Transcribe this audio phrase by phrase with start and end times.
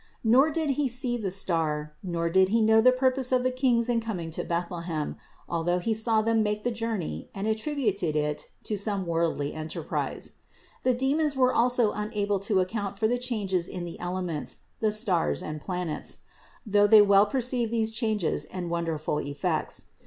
[0.23, 3.87] Nor did he see the star, nor did he know the purpose of the kings
[3.87, 5.15] in coming to Bethlehem,
[5.47, 10.39] although he saw them make the journey and attributed it to some worldly enterprise.
[10.81, 14.91] The de mons were also unable to account for the changes in the elements, the
[14.91, 16.17] stars and planets;
[16.65, 19.91] though they well perceived these changes and wonderful effects.